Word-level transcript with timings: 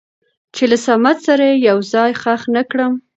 چې 0.55 0.63
له 0.71 0.77
صمد 0.85 1.17
سره 1.27 1.43
يې 1.49 1.55
يو 1.67 1.77
ځاى 1.91 2.11
خښ 2.21 2.41
نه 2.55 2.63
کړم. 2.71 2.93